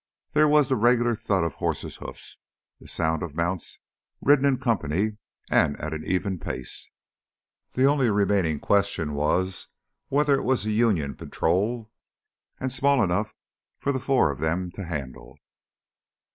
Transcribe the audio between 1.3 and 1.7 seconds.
of